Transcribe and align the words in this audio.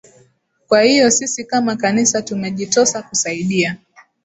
kwa 0.67 0.81
hiyo 0.81 1.11
sisi 1.11 1.45
kama 1.45 1.75
kanisa 1.75 2.21
tumejitosa 2.21 3.01
kusaidia 3.03 3.77